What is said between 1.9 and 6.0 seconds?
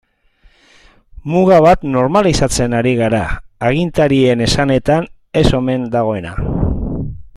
normalizatzen ari gara, agintarien esanetan ez omen